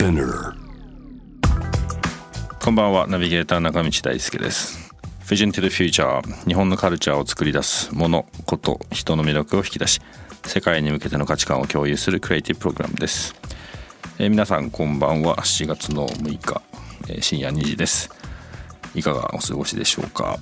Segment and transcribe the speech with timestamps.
[0.00, 0.54] Spinner.
[2.58, 3.06] こんばんは。
[3.06, 4.94] ナビゲーター中道大輔です。
[5.26, 10.00] Vision to the Future 日本のカルチャーを作り出すものこと人の魅力を引き出し
[10.46, 13.34] 世界に向けての価値観を共有するクリエイティブプログラムです、
[14.18, 15.36] えー皆さんこんばんは。
[15.36, 16.62] 7月の6日、
[17.10, 18.08] えー深夜2時です。
[18.94, 20.38] いかがお過ごしでしょうか？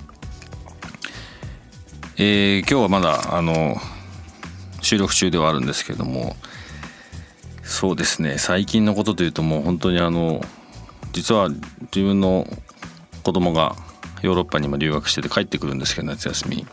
[2.15, 3.75] えー今日はまだあの
[4.81, 6.37] 収録中ではあるんですけれども
[7.69, 8.39] そうですね。
[8.39, 10.41] 最近のことというともう本当にあの
[11.13, 12.47] 実は自分の
[13.23, 13.75] 子供が
[14.23, 16.65] ヨーロッパにも留学してて帰ってくるんですけど夏休み。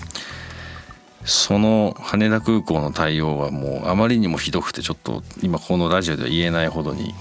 [1.26, 7.14] その羽田空港の対応はもうあまりにもひどくてちょっと今このラジオでは言えないほどに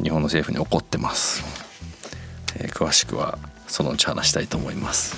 [0.00, 1.42] 日本の政府に怒ってます、
[2.56, 5.16] えー詳しくはそのうち話したいと思います。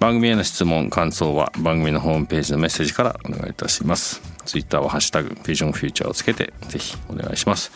[0.00, 4.29] 番組への質問感想は番組のホームページのメッセージからお願いいたします。
[4.44, 7.70] ツイッターは「ハッシュタグビジョンフューチャー」をつけてぜひお願いします。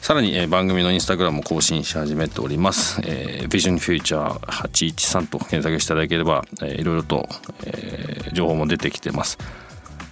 [0.00, 7.28] さらに、えー番組のインスタグラムも更新し始めております、えー、ビジョンフューチャー813と検索していただければ、えーいろいろと、
[7.64, 9.38] えー情報も出てきてます。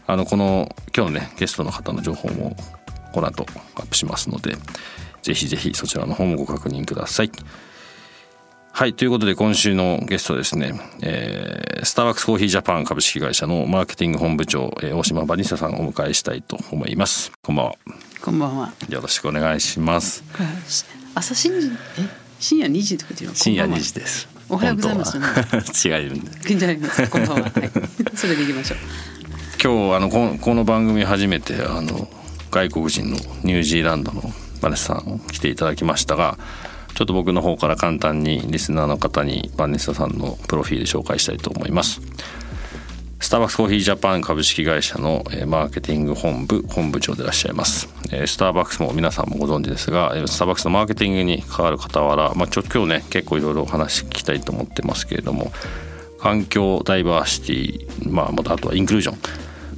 [0.07, 2.57] あのこの今日のねゲストの方の情報も
[3.13, 4.57] この後アップしますので
[5.23, 7.31] ぜひぜひそちらの方もご確認ください。
[8.77, 17.75] はいということで今週のゲストはですね、えースターバックスコーヒージャパン株式会社のマーケティング本部長、えー大島バニサさんをお迎えしたいと思いますこんばんは
[18.21, 18.73] こんばんは。
[18.89, 20.25] よろしくお願いします
[21.15, 22.09] 朝深時え？
[22.41, 25.17] 深夜2時とかっていうの深夜こんばん2時ですおはようございます
[25.89, 26.59] 違うんでは。
[26.59, 27.11] じゃあります。
[27.11, 27.43] こんばんは。
[27.45, 27.53] はい。
[28.15, 28.79] それでいきましょう。
[29.63, 32.09] 今日あのここの番組初めてあの
[32.51, 34.23] 外国人のニュージーランドの
[34.61, 36.37] バネスさん来ていただきましたが
[36.95, 42.01] ちょっと僕の方から簡単にリスナーの方にバンネッサさんのプロフィール紹介したいと思います。
[43.21, 47.89] スターバックスコーヒージャパン株式会社のマーケティング本部本部長でいらっしゃいます。
[48.27, 55.53] スターバックスも皆さんもご存知ですがスターバックスのマーケティングに関わる傍ら、まあ、ちょ今日ね結構いろいろお話聞きたいと思ってますけれども
[56.21, 59.19] 環境ダイバーシティ、まあ、またあとはインクルージョン、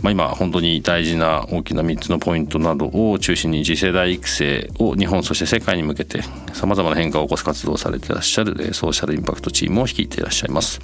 [0.06, 6.22] まあ、今本当に大事な大きな3つのポイントなどを中心に次世代育成を日本そして世界に向けて
[6.52, 10.80] さまざまな変化を起こす活動をされてらっしゃるソーシャルインパクトチームを率いていらっしゃいます。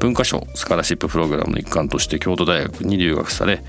[0.00, 3.62] 文科省スカラシッププログラムの一環として京都大学に留学され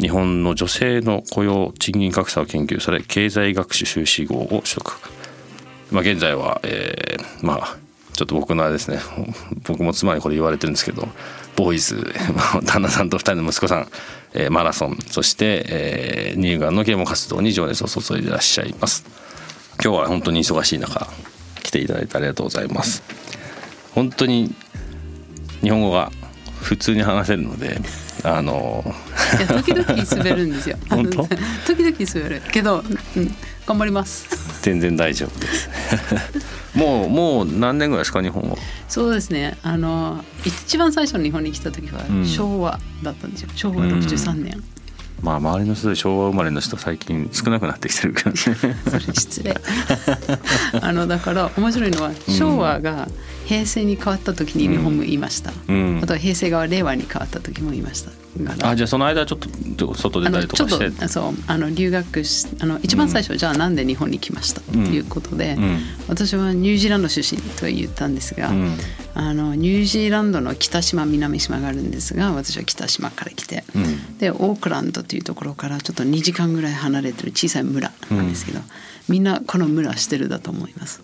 [0.00, 4.92] 日本の女性の雇用賃金格差を研究され経済学士修士号を取得。
[5.92, 7.76] まあ、現在は、えーまあ
[8.14, 9.00] ちょっと僕のあれですね。
[9.66, 11.08] 僕も妻にこれ言われてるんですけど
[11.56, 12.12] ボーイズ。
[12.64, 13.88] 旦那さんと2人の息子さん、
[14.34, 14.98] えーマラソン。
[15.10, 19.04] そして、えー乳がんの啓蒙活動に情熱を注いでいらっしゃいます。
[19.82, 21.08] 今日は本当に忙しい中
[21.62, 23.02] 来ていただいてありがとうございます。
[23.94, 24.54] 本当に
[25.62, 26.10] 日本語が
[26.64, 27.78] 普通に話せるので
[28.24, 28.82] あの
[29.38, 30.78] いや時々滑るんですよ。
[30.88, 31.28] 本当？
[31.66, 32.82] 時々滑るけど、
[33.16, 33.34] うん、
[33.66, 34.26] 頑張ります。
[34.62, 35.68] 全然大丈夫です
[36.74, 38.58] もうもう何年ぐらいですか日本語
[38.88, 39.58] そうですね。
[39.62, 43.50] あの一番最初に日本に来た時はうん昭和だったんですよ。
[43.54, 44.64] 昭和63年。
[45.22, 49.54] まあ周りの人で昭和生まれの人最近少なくなってきてるからねそれ失礼。
[50.80, 53.08] あのだから面白いのは昭和が
[53.44, 55.52] 平成に変わった時に日本もいました。
[55.68, 56.00] うん。
[56.02, 58.10] あとは平成が令和に変わった時もいました。
[58.64, 59.38] あじゃあその間ちょっ
[59.76, 64.60] と外出たあのちょっりとかしてとそうあの留学しあの一番最初、じゃあなんで日本に来ました？
[64.60, 65.78] っていうことで、うん。
[66.08, 68.76] 私はニュージーランド出身と言ったんですが、うん。
[69.14, 74.18] あのニュージーランドの北島南島があるんですが私は北島から来て、うん。
[74.18, 78.60] でオークランドというところからちょっと2時間ぐらい離れてる小さい村なんですけど、
[79.08, 81.02] みんなこの村知ってるだと思います。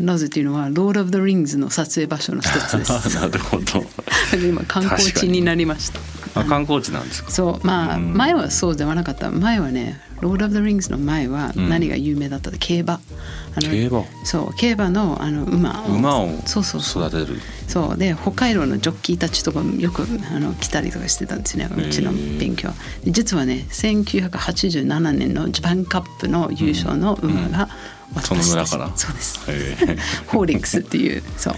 [0.00, 3.14] なぜというのは「ロード・オブ・ザ・リングズ」の撮影場所の一つです。
[3.20, 3.84] なるほど。
[4.46, 6.00] 今観光地になりました。
[6.34, 7.30] あ観光地なんですか？
[7.30, 8.14] そうまあ、うん。
[8.14, 9.30] 前はそうではなかった。
[9.30, 11.68] 前はね「ロード・オブ・ザ・リングス」の前はうん。
[11.68, 12.50] 何が有名だった？
[12.50, 12.94] か、競馬。
[12.94, 14.04] あの競馬？
[14.24, 15.94] そう競馬のあの馬を。
[15.94, 17.06] 馬をそうそうそう。
[17.08, 17.40] 育てる。
[17.68, 22.70] そうで北海道のジョッキーたちとかよくあの来たりとかしてたんですねうちの勉強。
[23.04, 28.90] で実はね1987年のジャパンカップの優勝の馬が私たちその村から。
[28.96, 29.40] そうです。
[30.28, 31.54] ホーリックスっていうそう。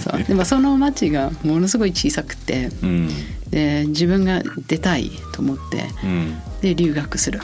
[0.00, 0.24] そう。
[0.24, 3.10] でもその町がものすごい小さくてうん。
[3.50, 6.36] で自分が出たいと思ってうん。
[6.60, 7.40] で留学する。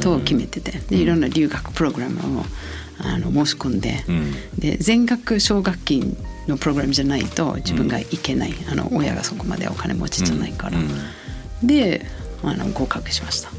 [0.00, 2.44] と決めててでいろんな留学プログラムを
[2.98, 4.04] あの申し込んで,、
[4.58, 6.16] で全額奨学金
[6.46, 10.78] のプログラムじゃないと自分が行けない、あの親がそこまでお金持ちじゃないから、
[11.62, 12.06] で
[12.42, 13.50] あの合格しました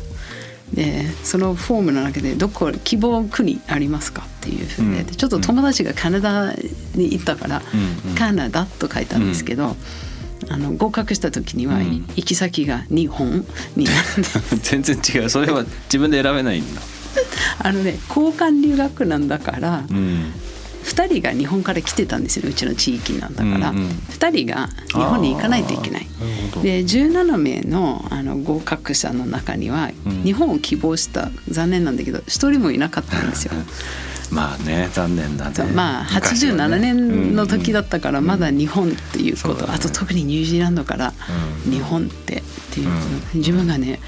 [0.73, 6.53] でそのフォームの中でどこ希望国ありますかっていうふうで,、ちょっと友達がカナダ
[6.95, 7.62] に行ったから、
[8.17, 9.75] カナダと書いたんですけど、
[10.50, 13.45] あの合格した時には行き先が日本
[13.75, 13.95] になっ
[14.50, 14.57] て。
[14.62, 15.29] 全然違う。
[15.29, 16.81] それは自分で選べないんだ。
[17.59, 20.33] あのね交換留学なんだから、うん
[20.86, 23.88] 2人が日本から来てたんですようちの地域なんだから、うんうん。
[23.88, 26.08] 2人が日本に行かないといけない。
[26.62, 33.54] で17名のあの合格者の中には、うん日本を希望した残念なんだけど1人もいなかったんですよ。
[34.32, 35.54] まあね残念だね。
[35.76, 36.64] まあ昔はね。
[36.64, 39.74] 87年の時だうんったからまだ日本っていうこと、ね。
[39.74, 41.14] あと特にニュージーランドから
[41.66, 41.72] うん。
[41.72, 42.90] 日本ってっていう、
[43.36, 44.00] 自分がね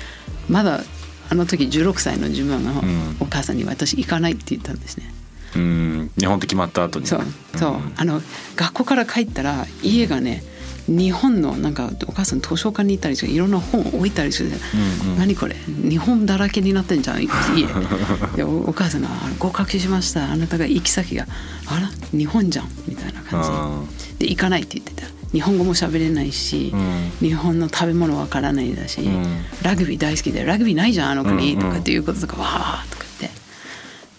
[0.50, 0.84] まだ
[1.30, 3.16] あの時16歳の自分のん。
[3.20, 5.14] お母さんに私行かないって言ったんですね。
[5.56, 6.12] うん。
[6.18, 7.08] 日本って決まった後に。
[7.08, 7.22] そう
[7.56, 8.22] そう、あの
[8.56, 10.44] 学校から帰ったら家がね
[10.88, 15.18] 日本のなんかお母さん図書館に行ったりしていろんな本置いたりして、うんうん。
[15.18, 17.28] 何これ日本だらけになってんじゃん家。
[18.36, 20.32] でおお母さんがあの「合格しました。
[20.32, 21.28] あなたが行き先が
[21.66, 23.82] あら日本じゃん」みたいな感あ
[24.20, 25.08] じで行かないって言ってた。
[25.34, 27.12] 日本語も喋れないし、うん。
[27.20, 29.46] 日本の食べ物わからないだし、ん。
[29.62, 32.97] ラグビー大好きでラグビーないじゃんあの国、とかっていうこととかわーと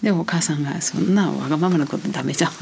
[0.03, 2.53] でお母さんが「そんなわがままなことダメじゃん」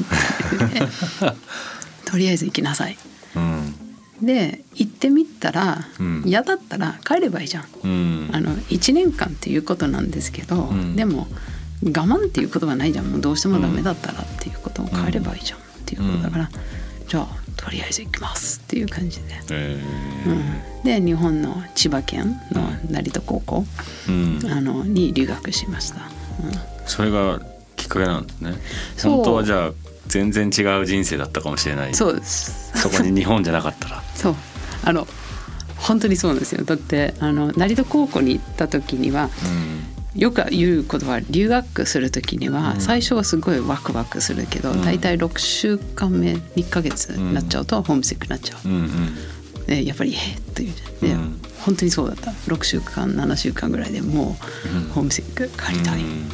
[2.05, 2.97] とりあえず行きなさい。
[3.35, 3.75] うん。
[4.21, 6.23] で行ってみたらうん。
[6.25, 7.65] 嫌、だったら帰ればいいじゃん。
[7.83, 8.29] うん。
[8.33, 10.95] あの1年間っていうことなんですけど、ん。
[10.95, 11.27] でも
[11.83, 13.05] 我慢っていうことはないじゃん。
[13.05, 16.49] もうどうしてもダメだったらっていうことを変えればいいじゃんっていうことだから、
[17.07, 19.81] じゃあとりあえず行きますっていう感じで、え
[20.25, 23.65] うん、で日本の千葉県の成田高校、
[24.49, 26.16] あのに留学しました、うん
[26.85, 27.39] それが
[27.75, 28.53] きっかけなんですね
[29.03, 29.71] 本当はじゃあ
[30.07, 31.93] 全然違う人生だったかもしれない。
[31.93, 32.71] そうです。
[32.75, 34.03] そこに日本じゃなかったら。
[34.15, 34.35] そう。
[34.83, 35.07] あの
[35.75, 36.63] 本当にそうなんですよ。
[36.63, 39.29] だってあの成田高校に行った時には
[40.15, 49.17] よく言うことは留学する時には最初はすごいワクワクするけど、大体6週間目1ヶ月になっちゃうとホームシックになっちゃう、うんうん
[49.67, 51.39] でやっぱり「えっ?」というで、うん。
[51.59, 52.31] 本当にそうだった。
[52.31, 54.37] 6週間7週間ぐらいでも
[54.89, 56.29] うホームシック帰りたい、うん。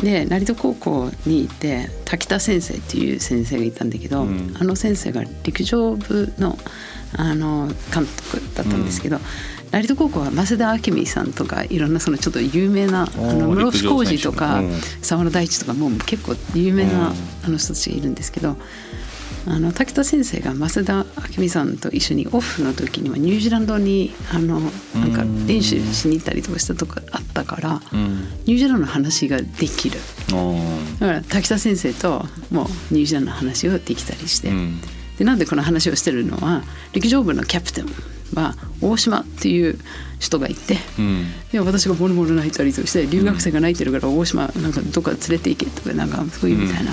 [0.00, 4.56] で成田高校にいて滝田先生っていう先生がいたんだけど、うん。
[4.58, 6.58] あの先生が陸上部の
[7.14, 9.20] あの監督だったんですけど、
[9.70, 14.62] 成田高校は増田明美さんとかいろんなそのちょっと有名なあの室伏浩二とか
[15.02, 17.14] 沢野大地とかもう結構有名なうん。
[17.44, 18.56] あの人たちがいるんですけど。
[19.46, 21.04] あの滝田先生が増田
[21.36, 24.60] 明美さんと一緒にオフの時にはニュージーランドにあの
[24.94, 28.20] なんか練習しに行ったりとかしたとこあったから、うん。
[28.44, 29.98] ニュージーランドの話ができる。
[31.00, 34.80] だから滝田先生ともうニュージーランドの話をできたりして、うん。
[35.18, 36.62] でなんでこの話をしてるのは
[36.92, 37.86] 陸上部のキャプテン
[38.34, 39.78] は大島っていう
[40.20, 41.26] 人がいて、うん。
[41.50, 46.92] で私がボロボロ泣いたりとして留学生が泣いてるから大島なんかどっか連れて行けとかなんかそういうみたいな、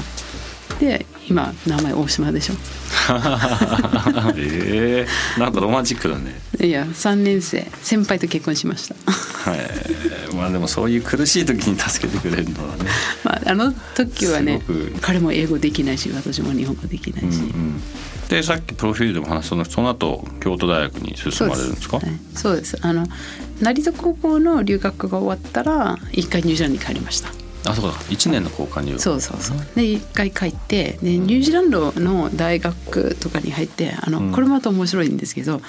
[0.79, 2.55] で今名前大島でしょ。
[4.35, 6.39] えー、なんかロマンチックだね。
[6.59, 8.95] いや3年生先輩と結婚しました。
[9.11, 9.59] はい。
[10.35, 12.85] まあでもそういう苦しい時に助けてくれるのはね。
[13.23, 14.61] まああの時はね
[15.01, 17.81] 彼も英語できないし私も日本語できないし、うんうん。
[18.30, 21.97] でさっきプロフィールでも話したのその後京都大学に進まれるんですか？
[21.97, 22.06] はい。
[22.33, 22.77] そうです。
[22.81, 23.06] あの
[23.59, 27.30] 成田高校の留学が終わったら一回ニュージーランドに帰りました
[27.66, 27.97] あそうか。
[28.09, 29.01] 1年の交換留学。
[29.01, 29.57] そうそうそう。
[29.75, 34.31] で一回帰ってでニュージーランドの大学とかに入ってあの、うん。
[34.31, 35.61] これもまた面白いんですけど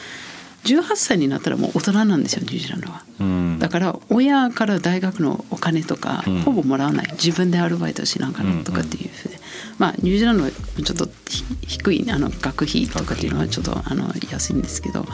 [0.64, 3.02] 18歳になったらもう大人なんですよニュージーランドは。
[3.20, 3.58] うん。
[3.58, 6.40] だから親から大学のお金とかうん。
[6.42, 7.08] ほぼもらわない。
[7.12, 9.40] 自分でアルバイトしながらとかっていうふうで、
[9.78, 15.06] まあニュージーランドはちょっとひ低いあの学費とかっていうのはちょっとあの安いんですけど、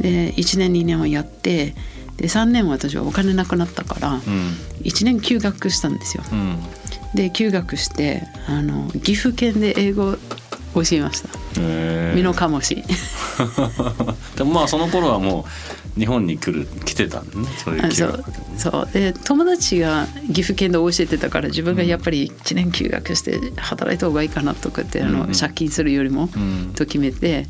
[0.00, 1.74] で1年2年はやって
[2.16, 4.20] で3年は私はお金なくなったからうん。
[4.82, 6.24] 1年休学したんですよ。
[6.32, 6.58] うん。
[7.14, 10.16] で休学してあの岐阜県で英語を
[10.74, 11.28] 教えました。
[11.58, 12.84] へ美濃加茂市
[14.36, 15.46] でもまあその頃はも
[15.96, 17.28] う日本に来る来てたね
[17.64, 18.24] そういうあそう
[18.58, 18.88] そう。
[18.92, 25.34] で友達が岐阜県で教えてたから自分がやっぱり1年休学して働いた方がいいかなとかって、あのうんうん。
[25.34, 26.72] 借金するよりも、うん。
[26.74, 27.46] と決めて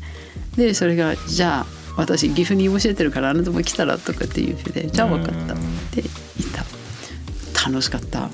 [0.55, 5.57] でそれがじゃあ私岐阜に教えてるからあなたも来たらとかっていうふうでじゃあ分かったっ
[5.91, 6.77] て言った。
[7.67, 8.29] 楽しかった。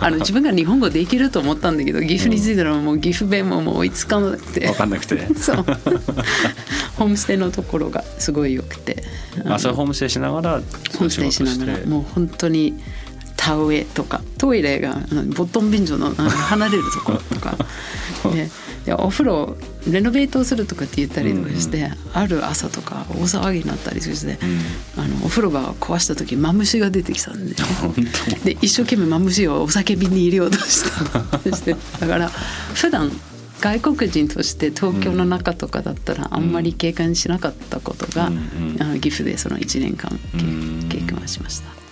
[0.00, 4.66] あの自分が日本語できると思ったんだけど岐阜に着いたらもう岐阜弁ももう追いつかなくて。
[4.66, 5.34] 分かんなくて。
[5.34, 5.56] そう。
[5.56, 9.04] ホームステイのところがすごい良くて。
[9.44, 12.74] あそれホームステイしながらホームステイしながらもう本当に
[13.46, 17.56] 田植えとかトイレがボットン便所の離れるところとか。
[18.34, 18.50] で
[18.84, 19.56] でお風呂
[19.88, 24.38] レノベートするとかって言ったりとかして、うんうん、ある朝とか大騒ぎになったりして、
[24.96, 27.54] うん、あのお風呂場壊した時マムシが出てきたんで。
[28.44, 30.84] で一生懸命マムシをお酒瓶に入れようとし
[31.64, 32.28] てだから
[32.74, 33.10] 普段
[33.60, 39.00] 外国人として東京の中とかだったらあんまり経験しなかったことが、うん。
[39.00, 40.16] 岐阜でその1年間
[40.88, 41.85] 経験はしました。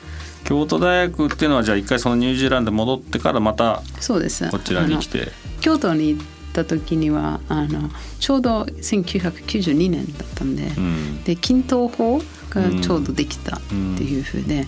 [0.45, 5.29] 京都大学っていうのはじゃあ一回そのニュージーランド戻ってからまたそうですこちらに来て
[5.61, 12.19] 京都に行った時にはあのちょうど1992年だったんでうん、で均等法
[12.51, 13.75] がちょうどできたって
[14.05, 14.61] いうふうで。
[14.61, 14.67] うん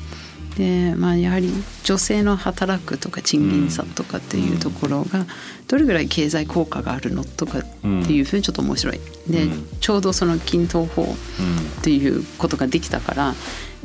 [0.56, 1.50] でまあ、やはり
[1.85, 5.26] 女性の働くとか賃金差とかっていうところが
[5.68, 9.00] どれぐらい経済効果があるのとかっていうふうにちょっと面白い。
[9.28, 9.49] で
[9.80, 13.35] ちょうどその均等法っていうことができたから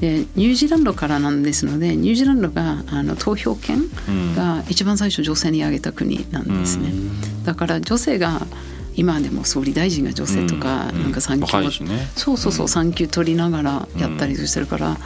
[0.01, 3.83] でニュージーランドからなんですのでニュージーランドがあの投票権
[4.35, 6.91] が一番最初女性に挙げた国なんですね。
[7.45, 8.41] だから女性が
[8.95, 14.97] 今でも総理大臣が女性とか、なんか産休、ね、そうそうそう産休取りながらやったりしてるから、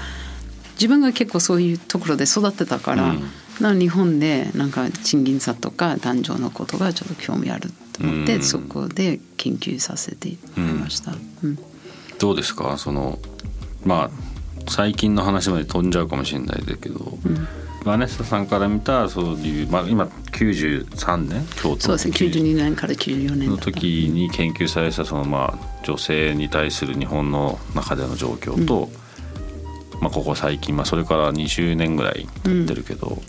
[0.73, 3.15] 自分が結構そういうところで育ってたから、
[3.61, 11.13] うん、日本でなんか賃金差とか男女のことがちょっと興味あると思って、そこで研究させてもらいました。
[12.17, 12.77] どうですか？
[12.77, 13.19] その
[13.85, 14.09] まあ
[14.67, 17.47] 最近の話まで飛んじゃうかもしれないですけど、うん、
[17.85, 28.89] バネッサさんから見たそういう、まあ、今93年京都そうですね92年から94年の時に研究されたその、まあ、女性に対する日本の中での状況と、
[29.93, 33.21] うん、まあ、ここ最近、まあ、それから20年ぐらい経ってるけど、うん、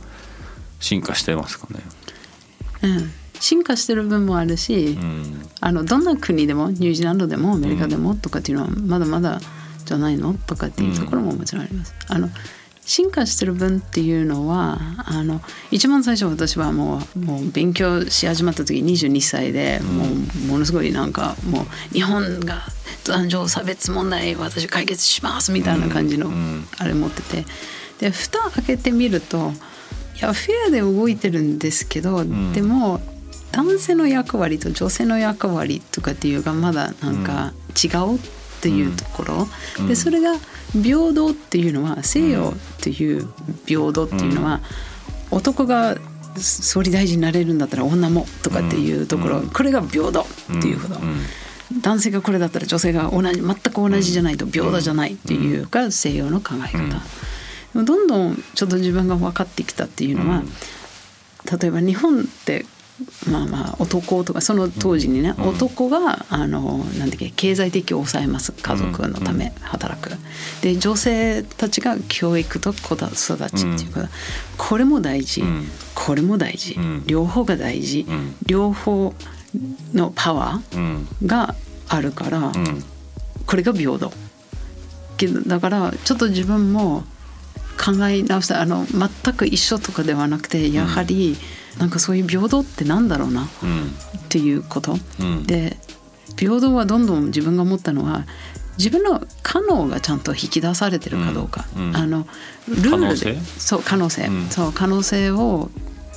[0.80, 1.80] 進化してますかね、
[2.82, 3.10] うん。
[3.40, 9.40] 進化してる分もあるし、うん、あのどんな国でもニュージーランドでもアメリカでもとかっていうのはまだまだ
[9.86, 10.34] じゃないの？
[10.34, 11.94] とかっていうところももちろんあります。
[12.08, 12.28] あの
[12.84, 15.40] 進化してる分っていうのはあの
[15.70, 22.62] 一番最初私はもうもう勉強し始まった時22歳で、もうものすごいなんかもう日本が
[23.04, 26.30] 男女差別問題私解決しますみたいな感じの
[26.78, 27.44] あれ持ってて。
[27.98, 29.52] で蓋開けてみると
[30.18, 33.00] いやフェアで動いてるんですけど、でも
[33.52, 38.18] 男性の役割と女性の役割とかっていうがまだなんか違うっ
[38.60, 39.48] ていうところ、
[39.78, 40.34] うん、でそれが
[40.72, 43.28] 平等っていうのは西洋っていう
[43.66, 44.60] 平等っていうのは、
[45.30, 45.96] 男が
[46.36, 51.00] 総理大臣になれるんだったら女もとかっていうところ、これが平等っていうこと、
[51.80, 60.42] 男性がこれだったら女性が同じ全く同じじゃないと平等じゃないっていうか西洋の考え方、どんどんちょっと自分が分かってきたっていうのは、
[61.60, 62.66] 例えば日本って
[63.30, 70.10] まあまあ男とかその当時にね、うん、男があのなんだっけ経済的を抑えます家族のため働く、
[70.62, 73.06] で女性たちが教育と子育
[73.50, 74.08] ちっていうか、うん、
[74.56, 75.42] これも大事、
[75.94, 76.76] これも大事、
[77.06, 78.06] 両方が大事、
[78.46, 79.14] 両方
[79.92, 81.54] のパワーが
[81.88, 82.52] あるから、
[83.46, 84.10] これが平等。
[85.18, 87.04] けどだからちょっと自分も
[87.78, 88.62] 考え直した。
[88.62, 93.48] あの全く一緒とかではなくてやはり、うんなんかそういう平等ってなんだろうなっ
[94.28, 95.76] ていうこと、うん、で
[96.36, 98.24] 平等はどんどん自分が思ったのは
[98.78, 101.88] 自分の可能がちゃんと引き出されてるかどうか、うん。
[101.88, 102.26] うん、あの
[102.68, 103.40] ルールで。
[103.40, 105.70] そう可能性、そう可能性を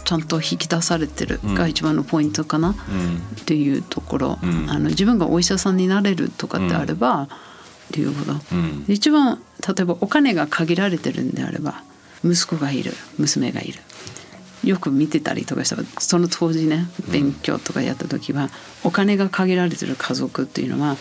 [0.04, 2.76] ちゃんと引き出されてるが一番のポイントかなっ
[3.46, 4.46] ていうところ、あ
[4.80, 7.28] の自分がお医者さんになれるとかってあれば、っ
[7.92, 8.34] ていうこと、
[8.88, 11.84] 一番例えばお金が限られてるんであれば
[12.24, 13.80] 息子がいる娘がいる
[14.64, 15.78] よく見てたりとかした。
[16.02, 18.50] その当時ね勉強とかやった時は、
[18.84, 20.98] お金が限られてる家族っていうのは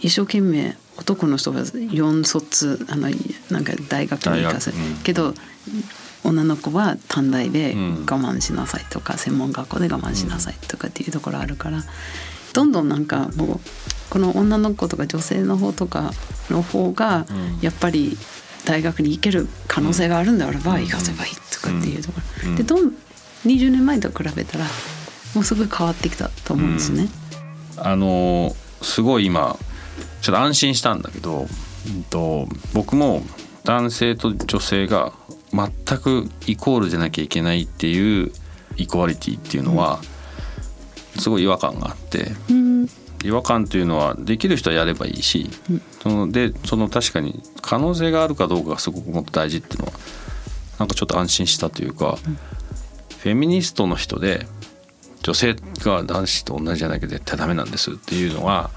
[0.00, 3.08] 一生懸命男の人が4卒あの
[3.50, 5.34] なんか大学に行かせる、うん、けど
[6.24, 11.82] 女の子は短大で我慢しなさいとか、うん、専門学校で我慢しなさいとかっていうところあるから
[12.52, 13.60] どんどんなんかもう
[14.10, 16.12] この女の子とか女性の方とか
[16.50, 17.24] の方が
[17.62, 18.16] やっぱり
[18.64, 22.92] 大学に行ける可能性があるんであれば行かせばいいとかっていうところ、でどん
[23.44, 24.66] 20年前と比べたら
[25.34, 27.08] もうすごい変わってきたと思うんですね。
[27.76, 29.56] あのすごい今
[30.20, 31.46] ちょっと安心したんだけど、
[31.86, 33.22] うんと、僕も
[33.64, 35.12] 男性と女性が
[35.52, 38.32] 全くイコールでなきゃいけないっていう
[38.76, 40.00] イコアリティっていうのは
[41.18, 42.61] すごい違和感があって、うん、
[43.22, 49.92] 違和感というのはできる人はやればいいし、うん、そのでその確かに可能性があるかどうかがすごくもっと大事っていうのは
[50.78, 52.18] なんかちょっと安心したというか、
[53.18, 54.46] フェミニストの人で
[55.22, 58.70] 女性が男子と同じじゃなきゃ絶対ダメなんですっていうのは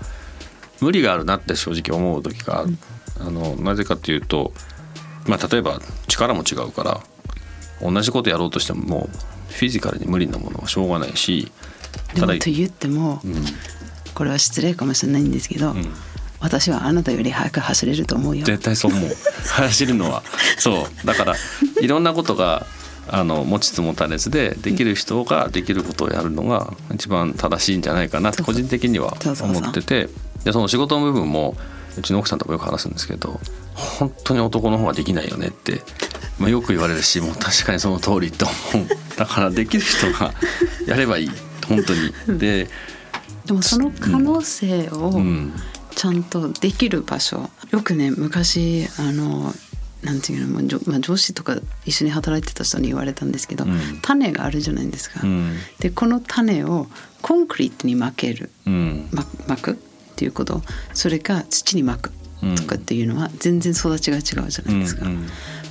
[0.81, 2.77] 無理があるなって正直思う時が、うん、
[3.19, 4.53] あのなぜかというと、
[5.27, 7.01] まあ、例えば力も違うから
[7.81, 11.51] 同じことやろうとしてももうフィジカルに無理なものはしょうがないし
[12.13, 13.43] ただと言っても、うん、
[14.15, 15.85] これは失礼かもしれないんですけど、うん、
[16.39, 18.45] 私はあなたより早く走れると思うよ。
[18.45, 19.09] 絶対そう思う。
[19.45, 20.23] 走るのは。
[20.57, 21.07] そう。
[21.07, 21.35] だから
[21.81, 22.65] いろんなことが
[23.07, 30.09] あの持ちつ持たれずでできる人ができることをやるのが一番正しいんじゃないかなって個人的には思ってて。
[30.43, 31.57] でその仕事の部分も
[31.97, 33.39] うちの奥さんともよく話すんですけど
[33.73, 35.81] 本当に男の方ができないよねって、
[36.39, 38.87] まあ、よく言われるしもう確かにその通りと思う。
[39.17, 40.33] だからできる人が
[40.85, 41.31] やればいい。
[41.67, 42.39] 本当に。
[42.39, 42.69] で
[43.45, 45.21] でもその可能性を
[45.95, 49.53] ちゃんとできる場所、よくね昔あの
[50.03, 55.21] なんていうの、まあ、上司とか一緒に働いてた人に言われたんですけど、うん、種があるじゃないですか。
[55.23, 56.87] うん、でこの種を
[57.21, 59.09] コンクリートに巻ける、うん、
[59.47, 59.75] 巻くっ
[60.15, 60.61] ていうこと
[60.93, 62.11] それか土に巻く
[62.55, 65.05] とかっていうのは全然育ちが違うじゃないですか。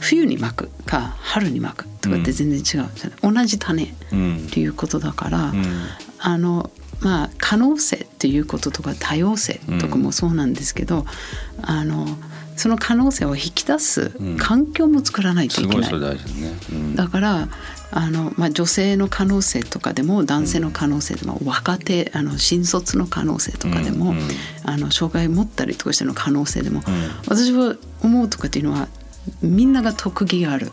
[0.00, 3.86] 冬に巻くか春に巻くとかって全然違うじゃない、同じ種っ
[4.50, 5.52] ていうことだから、
[6.18, 6.70] あの
[7.00, 11.04] まあ可能性っていうこととか多様性とかもそうなんですけど、
[11.62, 12.06] あの。
[12.56, 15.92] その可能性を引き出す環境も作らないといけない。
[15.92, 16.16] うんね。
[16.72, 17.48] うん、だから
[17.90, 24.20] あの、まあ、女性の可能性とかでも男性の可能性でも、若手あの新卒の可能性とかでも、うん、
[24.64, 26.82] あの障害を持ったりとかしての可能性でも、
[27.26, 28.88] 私は思うとかっていうのは
[29.42, 30.72] みんなが特技がある、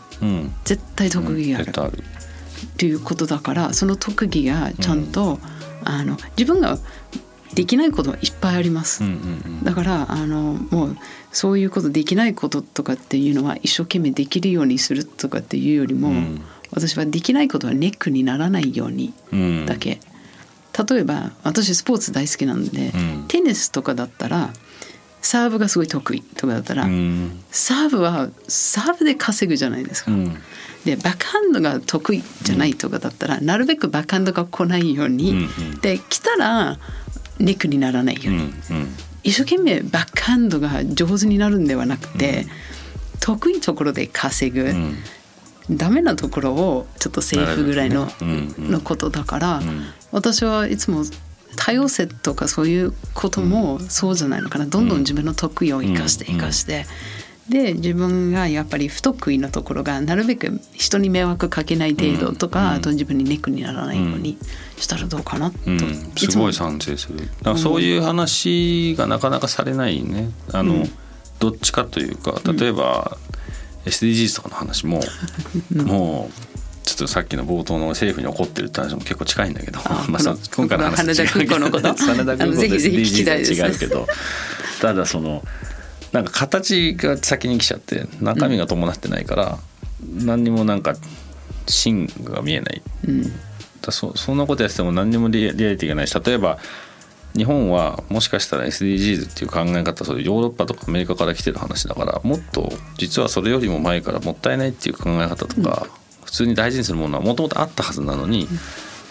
[0.66, 1.72] 絶対特技がある。
[1.72, 5.40] っていうことだからその特技がちゃんと、
[5.84, 6.78] あの自分が
[7.54, 9.04] できないことはいっぱいあります、
[9.64, 10.98] だからあのもう
[11.32, 19.14] そういうことできないこととかっていうのは一生懸命できるようにするとかっていうよりも、うん、私はできないことはネックにならないように
[19.66, 20.00] だけ、
[20.78, 24.52] うん、例えば私スポーツ大好きなんで、うん、テニスとかだったら
[25.22, 26.84] サーブがすごい得意とかだったら、
[27.52, 30.12] サーブはサーブで稼ぐじゃないですか。
[30.86, 35.48] でバックハンドが得意じゃないとかだったら、なるべくバックハンドが来ないように、
[35.82, 36.80] で来たら
[37.40, 38.54] ネックにならないように、
[39.24, 42.48] 一生懸命バックハンドが上手になるんではなくて、
[43.20, 44.74] 得意ところで稼ぐ、
[45.70, 48.12] ダメなところをちょっとセーフぐらいの,、
[48.58, 49.62] のことだから、
[50.12, 51.04] 私はいつも
[51.56, 56.86] 多様性とかそういうこともそうじゃないのかな、どんどん自分の得意を生かして生かして。
[57.50, 64.38] で自分がやっぱり不得意なところがなるべく人に迷惑かけない程度とか、あと自分にネックにならないように
[64.78, 65.80] したらどうかなと、うん、
[66.16, 67.18] すごい賛成する。
[67.18, 70.30] だからそういう話がなかなかされないね。
[70.54, 70.92] あの、うん、
[71.40, 73.18] どっちかというか例えば、
[73.86, 75.02] うん、SDGs とかの話も、
[75.76, 76.51] もう
[76.92, 79.80] ちょっとさっきの冒頭の政府に怒ってるって話も結構近いんだけど。
[80.10, 81.88] まあ、今回の話羽田空港のこと？
[81.96, 84.08] 羽田空港と？SDGs は違うけど。
[84.82, 85.44] ただその
[86.12, 89.58] なんか形が先に来ちゃって中身が伴ってないから、
[90.18, 90.96] 何にもなんか
[91.68, 92.82] 芯が見えない。
[93.08, 93.32] うん。
[93.82, 96.60] だそそんなことやってても何にもリアリティがないし例えば
[97.36, 105.90] 日本はもしかしたら SDGs っていう考え方それヨーロッパとかアメリカから来てる話だからもっと実はそれよりも前からもったいないっていう考え方とか、うん、
[106.26, 108.58] 普通に大事にするものはもともとあったはずなのに、うん、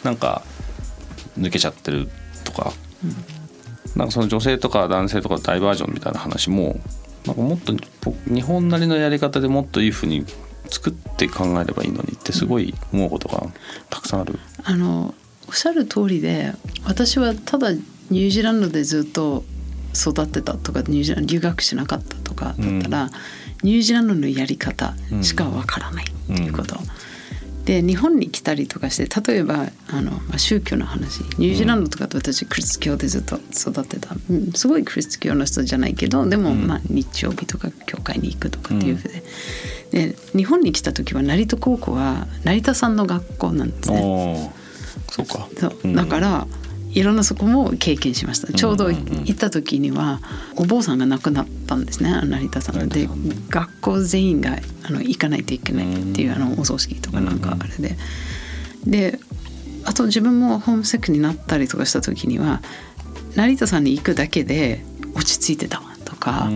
[0.04, 0.42] なんか
[1.38, 2.08] 抜けちゃってる
[2.44, 2.72] とか、
[3.04, 3.14] うん、
[3.98, 6.80] なんかその女性とか男性とかダイバージョンみたいな話も
[7.26, 7.74] なんかもっと
[8.26, 10.24] 日本なりのやり方でもっといいふうに
[10.70, 13.46] 作って考えればいいのにってすごい思うことが
[13.90, 14.38] たくさんある。
[14.62, 15.14] あの
[15.48, 16.52] おっしゃる通りで
[16.84, 19.44] 私はただニュージーランドでずっと
[19.94, 23.10] 育ってたとかニュージーランド留学しなかったとかだったら、うん、
[23.62, 26.76] ニュージーランドのやり方しかわからないっていうこと。
[26.78, 26.86] うん
[27.64, 31.20] で日本に来たりとかして例えばあの、まあ、宗教の話。
[31.38, 39.22] ニュージーランドとかと私クリス教でずっと育ってた、うん、すごいクリス教の人じゃないけどでも、まあ、日曜日とか教会に行くとかっていうふうで、
[40.08, 44.52] で日本に来た時は成田高校は成田さんの学校なんですね。
[45.10, 45.48] そうか。
[45.56, 45.94] そう。
[45.94, 46.46] だから、
[46.92, 48.52] いろんなそこも経験しました。
[48.52, 50.20] ちょうど行った時には
[50.56, 53.08] お坊さんが亡くなったんですね成田さんで
[53.48, 57.96] 学校全員があの行かないといけないっていうあのお葬式とかなんかあれで。
[58.86, 59.20] で
[59.84, 62.60] あと自分もホームセックになったりとかした時には
[63.34, 65.89] 成田さんに行くだけで落ち着いてたわ
[66.20, 66.48] か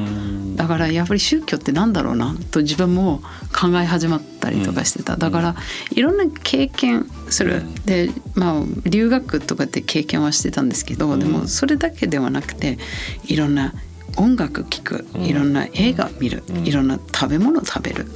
[0.54, 3.22] だからやっぱり宗教ってなんだろうなと自分も
[3.52, 5.16] 考え始まったりとかしてた。
[5.16, 5.56] だから
[5.90, 7.62] いろんな経験する。
[7.86, 12.78] でまあ留学とかって経験はしてたんですけどでもそれだけではなくて
[13.26, 13.74] いろんな
[14.16, 18.06] 音楽聴くいろんな映画見る、いろんな食べ物食べる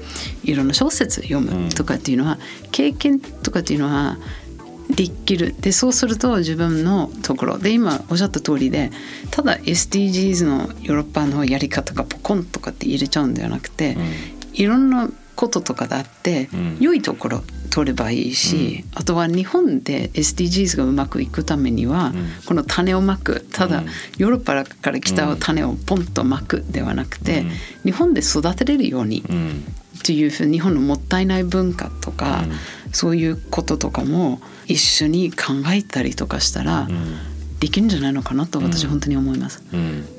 [0.44, 2.38] いろんな小説読むとかっていうのは、
[2.70, 4.16] 経験とかっていうのは
[4.90, 5.54] できる。
[5.60, 7.58] でそうすると自分のところ。
[7.58, 8.90] で今おっしゃった通りで
[9.30, 13.96] ただ SDGs のヨーロッパのやり方がポコンとかって入れちゃうんではなくて、
[14.54, 16.48] いろんなこととかだって、
[16.80, 22.12] 良いところ取ればいいし、あとは日本で SDGs がうまくいくためには、
[22.46, 23.84] この種をまくただ
[24.16, 27.44] ヨーロッパから来た種をポンとまくではなくて、
[27.84, 29.22] 日本で育てれるように、
[29.98, 32.44] っていうふう日本のもったいない文化とか、
[32.92, 36.88] そういうこととかも一緒に考えたりとかしたら、
[37.60, 39.62] できるんじゃないのかなと私は本当に思います。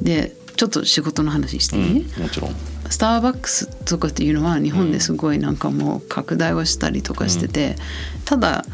[0.01, 2.55] でちょっと仕事の話していい、もちろん。
[2.89, 7.77] スターバックスとかっていうのは日本ですごいなんかもう拡大をしたりとかしてて、
[8.25, 8.65] ただ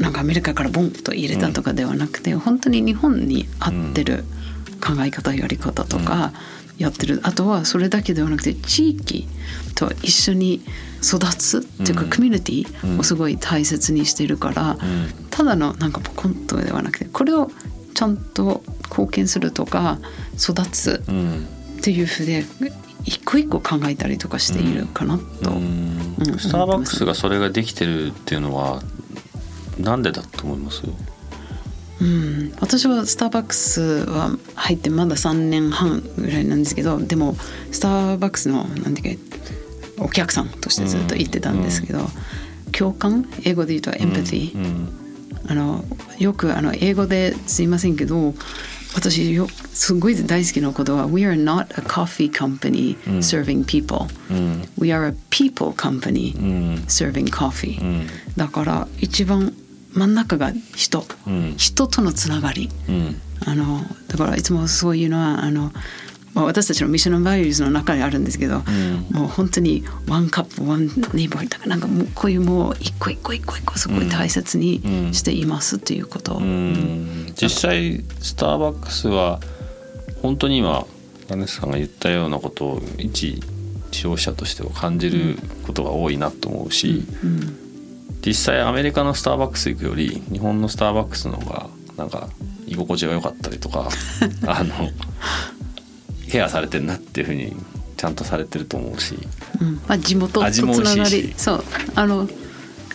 [0.00, 4.24] なんかアメリカからボンと入れたとかではなくて、本当に日本に合ってる
[4.80, 6.32] 考え方やり方とか
[6.78, 9.28] やってる、あとはそれだけではなくて地域
[9.74, 10.60] と一緒に
[11.02, 14.76] 育つっていうか、コミュニティをすごい大切にしてるから、
[15.30, 17.50] ただのなんかポコンとではなくてこれを
[17.94, 19.98] ちゃんと貢献するとか
[20.36, 21.02] 育つ
[21.78, 22.44] っていうふうで
[23.04, 26.16] 一個一個考えたりとかしているかなと、うん。
[26.18, 28.82] うん、スターバックスがそれができてるっていうのは
[29.78, 30.82] なんでだと思います？
[32.04, 37.34] うん、私はスターバックスは入ってまだ3年半ぐらいなんですけどでも
[37.72, 42.06] スターバックスのなんていうかお客さんとしてずっと言ってたんですけど、うん、
[42.72, 43.26] 共感？
[43.44, 45.04] 英語で言うとエンパティ、うん
[45.46, 45.84] あの
[46.18, 48.32] よくあの英語ですいませんけど
[48.94, 54.06] 私よすごい大好きなことは We are not a coffee company serving people、
[54.78, 56.32] We are a people company
[56.86, 59.52] serving coffee、だから一番
[59.94, 61.04] 真ん中が人、
[61.56, 62.68] 人とのつながり、
[63.46, 65.72] あのだからいつもそういうのはあの
[66.34, 71.64] まあ、私たちのミッションバリューズの中にあるんですけど、うん、もう本当にワンカップワンネイバーだか。
[71.64, 76.42] らなんかもうこういうもう一個一個一個一個すごい大切にしていますっていうこと、うん。
[76.42, 79.40] うん、実際スターバックスは
[80.22, 80.84] 本当に今
[81.30, 83.40] アネスさんが言ったようなことを一
[83.92, 87.04] 消費者としては感じることが多いなと思うし、
[88.24, 92.28] 実際アメリカのスターバックス行くより日本のスターバックスの方がなんか
[92.66, 93.88] 居心地が良かったりとか
[94.46, 94.74] あの
[96.30, 97.54] ケアされてるなっていうふうに
[97.96, 99.16] ちゃんとされてると思うし、
[99.60, 99.74] うん。
[99.86, 101.32] まあ、地元とつながり。
[101.36, 101.64] そう。
[101.94, 102.28] あの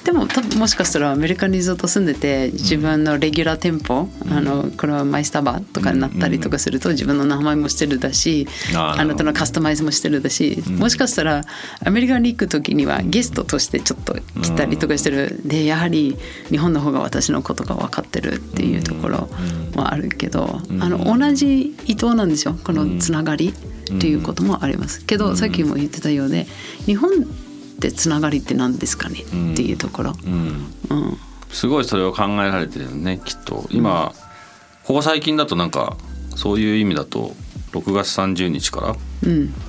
[0.03, 11.43] でも多分もしかしたらアメリカにずっと住んでて自分のレギュラー店舗、うん、あのこれはマイスタバとかになったりとかすると自分の名前もしてるだし、うん、あなたのカスタマイズもしてるだし、うん、もしかしたら
[11.85, 15.41] アメリカに行く時にはゲストとしてちょっと来たりとかしてる。
[15.45, 16.17] でやはり
[16.49, 19.29] 日本の方が私のことが分かってるっていうところ
[19.75, 25.05] もあるけど、あの同じ伊藤なんですよこのつながりっていうこともあります。
[25.05, 26.47] けど、さっきも言ってたようで
[26.85, 27.09] 日本
[27.79, 30.67] ってつながりって何ですかね、っていうところ、うん。
[31.49, 33.65] すごいそれを考えられてるねきっと。
[33.71, 34.13] 今、
[34.83, 35.97] ここ最近だとなんか
[36.35, 37.33] そういう意味だと
[37.71, 38.95] 6月30日から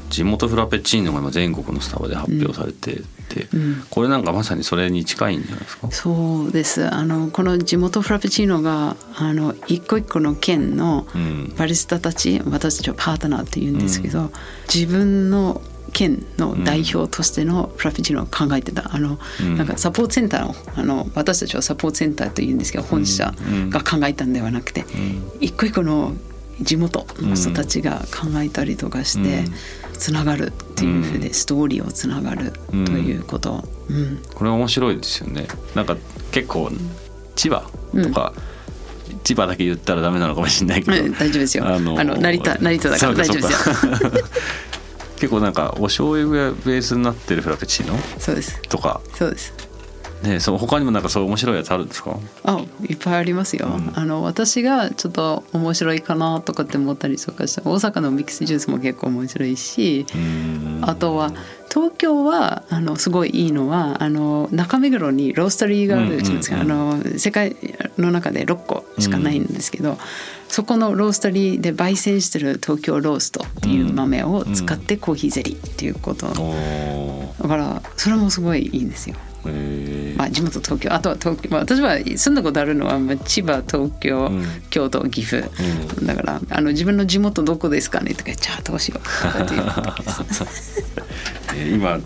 [0.08, 5.90] 地元フラペチーノが今全国のスタバで発表されてて、うん、これなんかまさにそれに近いんじゃないですか？
[5.90, 6.88] そうです。
[6.92, 11.06] あのこの地元フラペチーノがあの一個一個の県の
[11.56, 14.32] バリスタたち、うん、私たちはパートナーって言うんですけど、うん、
[14.72, 18.94] 自分の県の代表としてのフラペチーノを考えてた。
[18.94, 23.34] あの、うん、なんかサポートセンターのあの私たちはサポートセンターというんですけど本社
[23.68, 26.14] が考えたんではなくて、うん、一個一個の
[26.60, 29.44] 地元の人たちが考えたりとかして
[29.94, 35.46] つながるっていうふうでストーリーをつながるということ、うん、これ面白いですよね。
[35.74, 35.96] なんか
[36.32, 36.70] 結構
[37.36, 38.32] 千葉とか、
[39.24, 41.66] 千葉だけ言ったらダメなのかもしれないけど、大丈夫ですよ。
[41.66, 44.10] あの成田成田だから大丈夫ですよ
[45.20, 47.96] 結構なんかお醤油がベースになってるフラペチーノ？
[48.18, 48.60] そうです。
[48.62, 49.00] とか？
[49.14, 49.52] そうです。
[50.22, 52.14] ね、そう他にもなんかそう面白いやつあるんですか？
[52.44, 60.04] あいっぱいありますよ、うん、あの私がちょっと面白いかなとかって思ったりとかして大阪のミックスジュースも結構面白いし
[60.82, 61.32] あとは
[61.70, 67.56] 東京はあのすごいいいのはあの中目黒にローストリーがあるじゃないですか、あの世界
[67.96, 69.96] の中で6個しかないんですけど、
[70.50, 79.16] そこのローストリーで焙煎してる東京ローストっていう豆を使ってコーヒーゼリーっていうこと、だからそれもすごいいいんですよ。
[80.16, 80.92] まあ、地元東京。
[80.92, 85.48] あとは東京、まあ、私は住んだことあるのは、まあ、千葉東京、うん、京都岐阜、
[85.98, 88.12] うん、だからあの自分の地元どこですかね？
[88.12, 89.42] とか言っちゃどうしよう。
[89.42, 89.62] っていう。
[91.78, 92.00] 今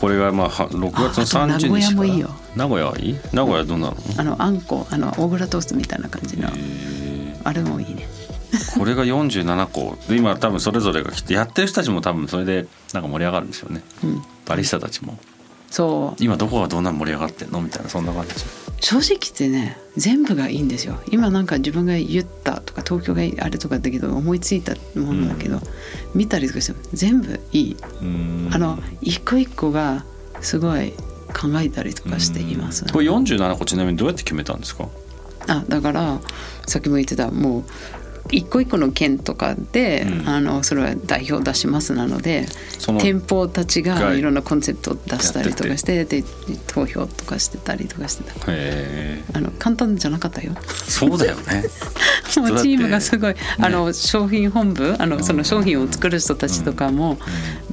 [0.00, 2.30] これがまあ6月の30日名古屋もいいよ。
[2.56, 3.16] 名古屋はいい？
[3.32, 3.96] 名古屋どうなの？
[4.16, 6.48] あのあんこあの大蔵トーストみたいな感じの
[7.44, 8.08] あれもいいね。
[8.78, 9.98] これが47個。
[10.08, 14.22] で今多分それぞれが来てやってる人たちも多分それでなんか盛り上がるんですよね、うん。
[14.46, 15.18] バリスタたちも。
[15.70, 16.22] そう。
[16.22, 17.60] 今どこがどんなに盛り上がってんの？
[17.60, 18.34] みたいなそんな感じ。
[18.80, 20.98] 正直言ってね全部がいいんですよ。
[21.10, 25.60] 今なんか自分が言ったとか東京があれとかだけど思いついたものだけど、
[26.14, 28.50] 見たりとかしても全部いい、うん。
[28.52, 30.04] あの一個一個が
[30.40, 30.92] すごい
[31.28, 34.88] 考えたりとかしています、これ47個ちなみにどうやって決めたんですか？
[35.48, 36.20] あだから
[36.68, 37.64] さっきも言ってたもう
[38.30, 40.28] 一個一個の県とかで、うん。
[40.28, 42.46] あのそれは代表出しますなので
[43.00, 46.22] 店舗たちががいろんなコンセプトを出したりとかしてで
[46.66, 49.38] 投票とかしてたりとかしてた。
[49.38, 50.52] あの簡単じゃなかったよ。
[50.86, 51.64] そうだよね。
[52.36, 53.40] もうチームがすごい、ね。
[53.58, 57.18] あの商品本部あのその商品を作る人たちとかも、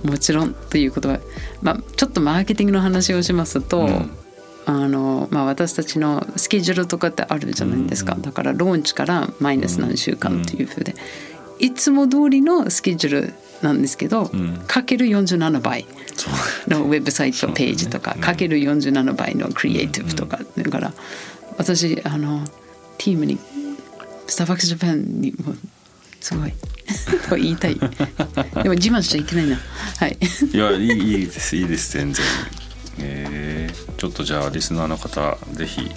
[0.03, 1.19] もちろんということは、
[1.61, 4.11] まあ、ちょっとマーケティングの話をしますと、うん
[4.67, 10.95] あのまあ、私たちのスケジュールとかってあるじゃないですか、だからローンチからマイナス何週間というふうで、
[11.59, 14.63] いつも通りのスケジュールなんですけど、ん。
[14.67, 15.85] かける47倍
[16.67, 20.93] のウェブサイトページとか、かける47倍のクリエイティブとか、だから
[21.57, 22.43] 私あの
[22.97, 23.37] チームに
[24.27, 25.53] スターバックスジャパンにも
[26.19, 26.53] すごい
[27.29, 27.75] と言いたい。
[27.75, 27.89] で
[28.67, 29.57] も自慢しちゃいけないな。
[29.99, 30.17] はい。
[30.51, 32.25] いやいいいいですいいです全然
[32.99, 35.89] えー、ちょっとじゃあリスナーの方ぜひ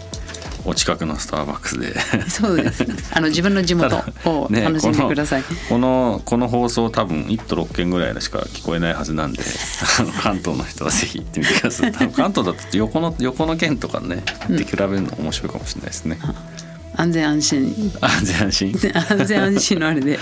[0.64, 1.94] お近くのスターバックスで。
[2.28, 2.84] そうです。
[3.12, 9.42] あの自分の地元を ね楽しんでください、このこの放送多分1都6県ぐらいしか聞こえないはずなんで
[10.20, 11.92] 関東の人はぜひ行ってみてください。
[12.12, 16.18] 関東だと横の横の県とかね行って比べるの面白いかもしれないですね、
[16.96, 17.92] 安全安心。
[18.00, 18.72] 安全安心？
[19.08, 20.18] 安全安心のあれで。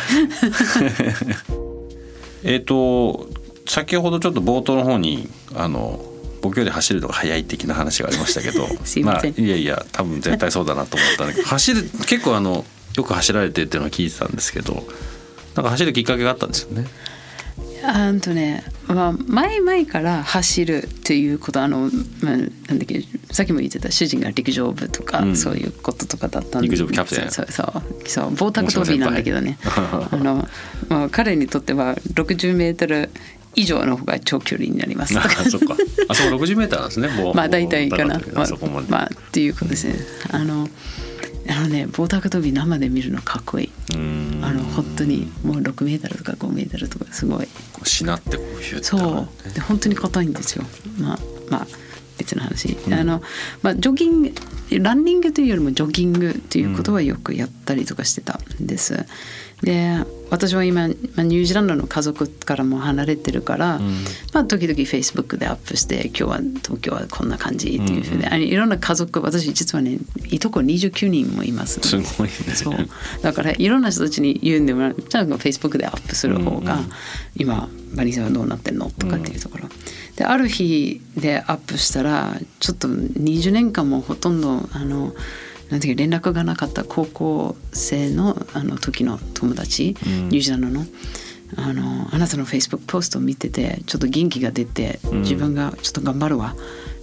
[2.45, 3.29] えっと
[3.67, 6.05] 先ほどちょっと冒頭の方にあの
[6.46, 8.68] 僕より走るのが速い的な話がありましたけど。
[9.02, 11.46] まあ、いやいや多分絶対そうだなと思ったんだけど。
[11.48, 12.64] 走る結構あの
[12.96, 14.87] よく走られてっていうのは聞いてたんですけど。
[15.56, 16.87] なんか走るきっかけがあったんですよね。
[17.82, 25.37] あんとね、まあ、前々から走るっていうことあの、まあ、なんだっけさっきも言ってた主人が陸上部とか、うん。
[25.37, 29.59] そういうこととかだったんで陸上部キャプテンそうそうそう棒高跳びなんだけどね。
[29.64, 30.48] あの、
[30.88, 33.11] まあ、彼にとっては60メートル
[33.57, 35.14] 以上の方が長距離になります。
[35.14, 35.75] とかあそっか。
[36.09, 37.09] あそこ60メーターなんですね。
[37.09, 38.19] もうまあ大体かな。
[38.19, 39.97] もうまあまあっていうことですね。
[40.31, 40.69] あの
[41.49, 43.73] あのね棒高跳び生で見るのかっこいい。
[43.95, 44.40] うん。
[44.45, 47.47] あの本当にもう6メートルとか5メートルとかすごい。
[47.73, 49.53] こうしなってこうヒュッてそう。
[49.55, 50.64] で本当に硬いんですよ。
[50.99, 51.19] まあ
[51.51, 51.66] まあ
[52.19, 53.23] 別の話、あの
[53.62, 54.33] まあジョギング
[54.81, 59.05] ランニングというよりもジョギングっていうことはよくやったりとかしてたんです、
[59.62, 63.79] で私は今、まあ、ニュージーランドの家族からも離れてるから、
[64.33, 72.33] まあ、時々フェイスブックでアップして今日は東京はこんな感じっていうふうで、あのいろんな家族私実はねいとこ29人もいますすごいね。
[72.55, 72.77] そう。
[73.23, 76.81] だからいろんな人たちに言うんでもじゃあフェイスブックでアップする方が、
[77.37, 79.69] 今バニーさんはどうなってんのとかっていうところ、
[80.16, 85.14] である日でアップしたらちょっと20年間もほとんどあの
[85.70, 90.87] なんていうか連絡がなかった高校生のあの時の友達、ニュージーランドの。
[91.57, 96.57] あのあなたのフェイスブックポストを見ててちょっと元気が出て自分がちょっと頑張るわ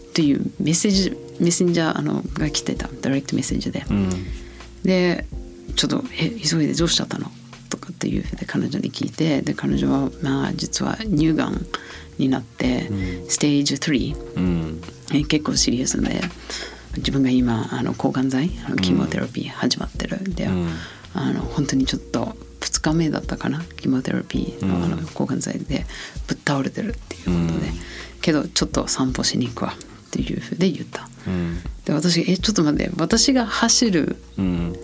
[0.10, 2.90] っていうメッセージメッセンジャーあのが来てた。
[3.02, 4.10] ダイレクトメッセージで、うん。
[4.84, 5.26] で
[5.76, 7.32] ちょっと「え急いでどうしちゃったの?」
[7.70, 11.66] とかっていうふうで彼女に聞いてで彼女はまあ実は乳がん
[12.20, 12.92] になって、
[13.28, 14.82] ステージ3うん。
[15.14, 16.22] え結構シリアスで
[16.98, 20.68] 自分が今あの抗がん剤あのキモテラピー始まってるんで、ん。
[21.16, 23.64] あの本当にちょっと2日目だったかな？
[23.78, 25.86] キモテラピーのあの抗がん剤で
[26.28, 27.72] ぶっ倒れてるっていうことで、
[28.22, 31.08] けどちょっと散歩しに行くわっていうふうで言った。
[31.28, 31.60] うん。
[31.86, 34.76] で私「えちょっと待って私が走るうん。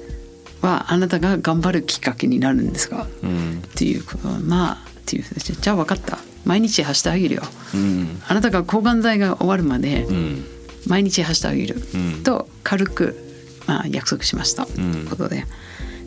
[0.62, 3.64] はあなたが頑張るきっかけになるんですか?」うん。
[3.66, 6.20] っていうことはまあっていうふうでじゃあ分かった。
[6.46, 7.44] 毎日走ってあげるよ。
[7.74, 8.22] うん。
[8.28, 10.46] あなたが抗がん剤が終わるまでうん
[10.88, 12.24] 毎日走ってあげる、うん。
[12.24, 13.16] と軽く、
[13.68, 15.46] まあ、約束しました、ということで。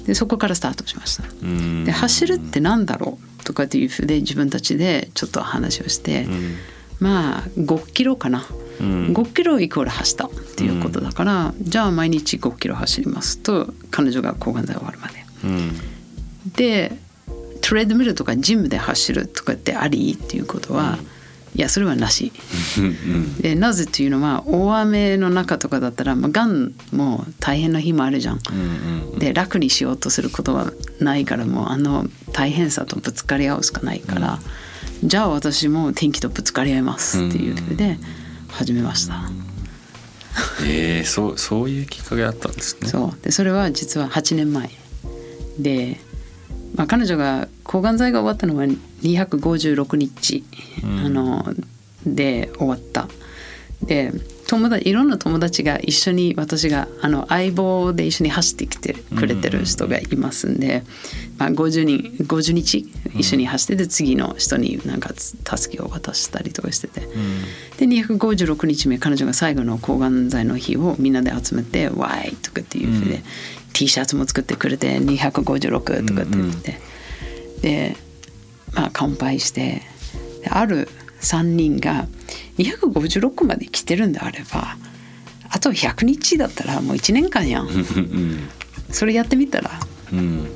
[0.07, 1.25] でそこからスタートしました。
[1.43, 1.85] うん。
[1.85, 6.27] で走るってなんだろうとかっていうふうで自分たちでちょっと話をして、
[6.99, 8.45] まあ5キロかな、
[8.81, 9.13] うん。
[9.13, 10.27] 5キロイコール走った。
[10.27, 15.25] っていうことだから、じゃあ毎日5キロ走りますと彼女が抗がん剤終わるまで。
[15.45, 15.73] うん。
[16.57, 16.99] で
[17.61, 20.15] トレードミルとかジムで走るとかってあり？
[20.15, 20.99] っていうことは、
[21.55, 22.33] いやそれはなし。
[22.79, 28.41] うんでなぜというのは大雨の中とかだったら、まあ、がんも大変な日もあるじゃん。
[28.51, 34.39] うんで楽にしようとすることはないからもうあの大変さとぶつかり合うしかないから、
[35.05, 37.99] じゃあ私も天気とぶつかり合いますっていうふうで
[38.49, 39.31] 始めました。
[40.65, 42.89] えー、そうそういうきっかけだったんですね。
[42.89, 44.71] そうでそれは実は8年前
[45.59, 46.01] で
[46.75, 50.45] まあ、彼女が抗がん剤が終わったのは256日、
[51.05, 51.45] あの
[52.05, 53.09] で終わった。
[53.83, 54.13] で
[54.47, 60.83] 友達いろんな友達が一緒に私があの相棒で一緒に走ってきてくれてる人がいますんで、
[61.39, 73.23] まあ、50, 人50日一緒に走ってて次の人になんか助けを渡したりとかしてて、で256日目彼女が最後の抗がん剤の日をみんなで集めて「わい!」とかっていうふうで、
[73.73, 76.79] T シャツも作ってくれて256とかって言って、
[77.63, 77.97] で
[78.75, 79.83] まあ乾杯して
[80.51, 80.89] ある
[81.21, 82.07] 3人が
[82.59, 84.77] 「256まで来てるんであれば
[85.49, 87.69] あと100日だったらもう1年間やん。
[88.91, 89.71] それやってみたら、
[90.13, 90.47] うん、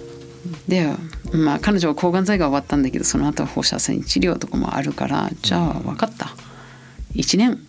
[0.69, 0.93] で
[1.33, 6.35] まあ彼女は抗がん剤が終わったんだけどその後は放射線治療とかもあるからじゃあ分かった。
[7.15, 7.67] 1年。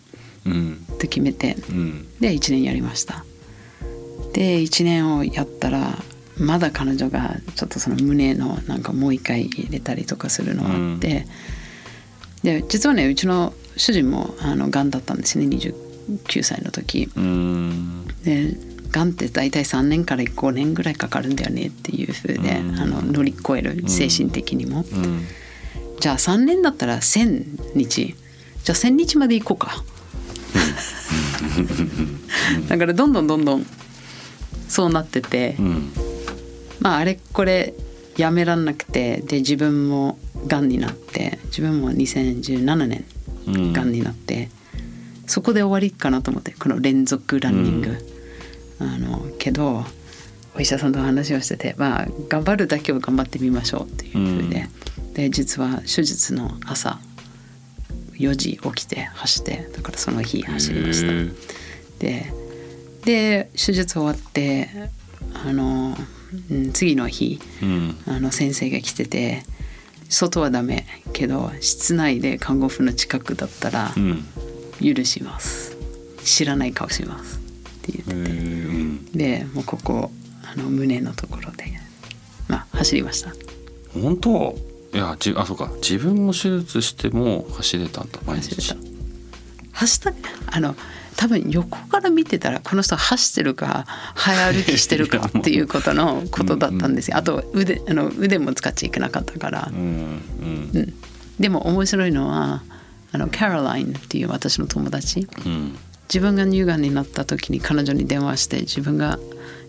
[0.48, 3.24] って決めて、うん、で1年やりました。
[4.32, 6.02] で1年をやったら
[6.40, 11.00] まだ彼女がちょっとその胸のなんかもう一回入れたりとかするのがあって、うん、
[12.42, 15.46] で実はねうちの主人もあのがんだったんですね。
[15.46, 17.08] 29歳の時。
[18.24, 18.56] で
[18.90, 24.84] がんって大体3年から5年ぐらいかかるんだよねっていうふうであの乗り越える精神的にも。
[26.00, 28.14] じゃあ3年だったら1,000日。
[28.64, 29.84] じゃあ1,000日まで行こうか。
[32.68, 33.66] だからどんどんどんどん
[34.68, 35.90] そうなってて、うん、
[36.80, 37.74] まああれこれ
[38.16, 43.04] やめらんなくてで自分もがんになって自分も2017年
[43.72, 43.92] がん。
[43.92, 44.48] になって、
[45.22, 47.96] うん、そこで終わりかなと思ってこの連続ランニング、
[48.80, 49.84] うん、あのけど
[50.56, 54.68] お医者さんと話をしてて、まあ、頑張るだけを頑張ってみましょうっていうふうで、
[55.00, 56.98] ん、で実は手術の朝
[58.14, 61.12] 4時起きて走ってだからその日走りました。
[62.00, 62.32] で
[63.04, 64.68] で手術終わって
[65.32, 65.96] あの、
[66.50, 69.42] うん、次の日、うん、あの先生が来てて
[70.08, 73.94] 外はダメけど室内で看護婦の近くだったら
[74.80, 75.76] 許します、
[76.18, 77.40] うん、知らない顔しますっ
[77.82, 80.10] て言ってて、うん、でもうここ
[80.44, 81.64] あの胸のところで
[82.48, 83.32] まあ走りました。
[83.92, 84.56] 本当？
[84.94, 85.70] いやじあそうか。
[85.82, 88.74] 自分も手術しても走れたんだ毎日。
[89.72, 90.12] 走った
[90.56, 90.74] あの
[91.18, 97.16] 多分横から見てたらこの人走ってるか早歩きしてるかっていうことのことだったんですよ。
[97.16, 99.68] あと腕あの腕も使っちゃいけなかったから。
[99.68, 100.22] うん、
[100.74, 100.94] うん、
[101.40, 102.62] でも面白いのは
[103.10, 109.18] あのキャロラインっていう私の友達、うん、自分が乳がんになった時に彼女に電話して自分が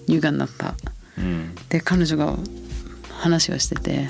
[0.06, 0.76] 乳がんになった。
[1.18, 2.38] うん、で彼女が
[3.10, 4.08] 話をしてて、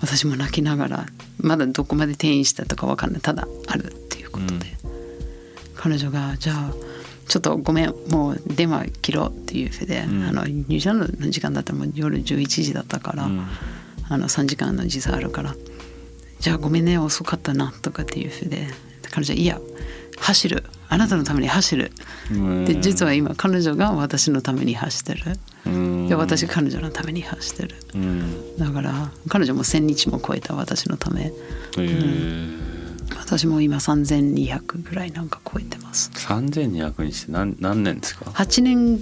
[0.00, 1.06] 私も泣きながら
[1.36, 4.81] まだどこまで転院したとか分かんないただあるっていうことで。
[5.82, 6.72] 彼女がじゃあ
[7.26, 13.46] ちょっとごめんもう電話切ろうっていうふうで、うん、あの入社の時間だったらもう夜11時だったから、うん、
[14.08, 15.56] あの3時間の時差あるから
[16.38, 18.68] じゃあごめんね遅かったなとかっていうふうで
[19.10, 19.60] 彼女いや
[20.18, 20.64] 走る。
[20.88, 21.90] あなたのために走る、
[22.66, 25.38] で実は今彼女が私のために走ってる、
[26.06, 27.76] で私彼女のために走ってる、
[28.58, 31.32] だから彼女も1,000日も超えた私のため。
[31.78, 32.71] うん
[33.18, 36.10] 私も今3200ぐらいなんか超えてます。
[36.14, 38.96] 3200にして何何年ですか？8年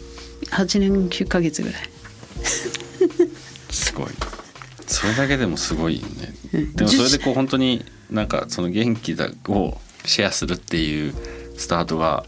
[0.51, 1.83] 8年9か月ぐらい。
[3.71, 4.07] すごい。
[4.87, 6.35] それだけでもすごいよね、
[6.75, 11.15] でもそれでこう本当になんかその元気だをシェアするっていう
[11.57, 12.25] スタートが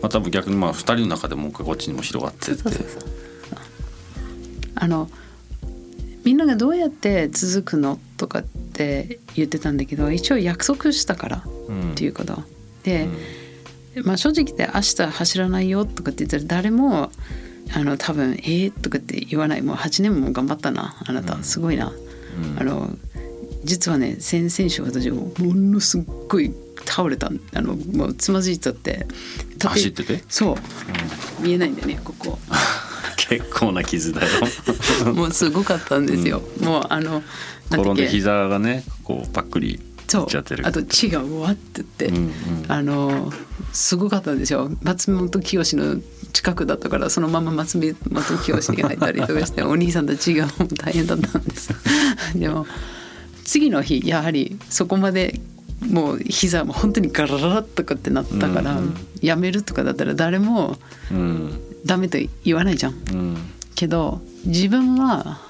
[0.00, 2.62] まあ多分逆にまあ2人の中でもこっちにも広がってって。
[4.80, 5.10] あの
[6.24, 12.44] みんながどうやって続くのとかって言ってたんだけど一応約束したからっていうこと、うん、
[12.82, 13.08] で、
[13.96, 17.10] うん、まあ正直言って明日走らないよとかって言ったら誰も
[17.74, 19.62] あの多分「えー?」とかって言わない。
[19.62, 20.96] もう8年も頑張ったな。
[21.04, 21.42] あなた。
[21.42, 22.90] すごいな、うん、あの
[23.64, 26.52] 実はね先々週私ものすごい
[26.86, 29.06] 倒れたあのもうつまずいちゃって。
[29.62, 30.22] 走ってて？
[30.28, 30.54] そう、
[31.40, 32.38] うん、見えないんだよねここ
[33.28, 34.28] 結構な傷だよ
[35.14, 37.22] もうすごかったんですよ、うん、もうあの
[37.70, 40.26] 転んで膝がねこうパックリそう。
[40.64, 42.32] あと血がわってって、うんうん、
[42.68, 43.30] あの
[43.72, 44.70] すごかったんですよ。
[44.82, 46.00] 松本清の
[46.32, 47.94] 近くだったからそのまま松本
[48.38, 51.74] 清に入ったりとかして お兄さんたちが大変だったんです。
[52.34, 52.66] でも
[53.44, 55.40] 次の日やはりそこまで
[55.90, 60.78] もう膝も本当にガラララとかってなったから、うんうん、やめるとかだったら誰も
[61.84, 62.92] ダメと言わないじゃん。
[62.92, 63.36] うん、
[63.74, 65.40] けど自分は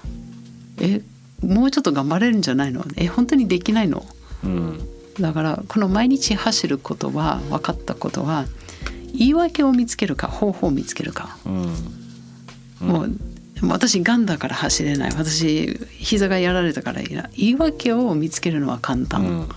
[0.80, 1.02] え
[1.42, 2.84] もうちょっと頑張れるんじゃないの？
[2.96, 4.04] え本当にできないの、
[4.44, 4.80] うん、
[5.20, 8.46] だからこの毎日走ることは分かったことは
[9.14, 11.48] 言い訳を見つけるか方法を見つけるか、う
[12.84, 13.18] ん、もう
[13.62, 15.12] 私がんだから走れない。
[15.16, 19.48] 私膝がやられたから言い訳を見つけるのは簡単、うん、